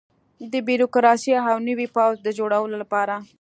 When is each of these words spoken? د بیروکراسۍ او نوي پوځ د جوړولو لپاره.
د 0.51 0.53
بیروکراسۍ 0.67 1.31
او 1.51 1.57
نوي 1.69 1.87
پوځ 1.95 2.13
د 2.21 2.27
جوړولو 2.39 2.75
لپاره. 2.83 3.15